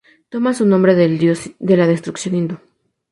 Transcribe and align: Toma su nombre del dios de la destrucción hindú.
Toma 0.31 0.55
su 0.55 0.65
nombre 0.65 0.95
del 0.95 1.19
dios 1.19 1.51
de 1.59 1.77
la 1.77 1.85
destrucción 1.85 2.33
hindú. 2.33 2.57